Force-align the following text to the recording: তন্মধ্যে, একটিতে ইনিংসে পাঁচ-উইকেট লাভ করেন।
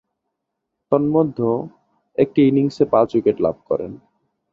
তন্মধ্যে, 0.91 1.49
একটিতে 2.17 2.47
ইনিংসে 2.47 2.83
পাঁচ-উইকেট 2.85 3.37
লাভ 3.41 3.55
করেন। 3.65 3.91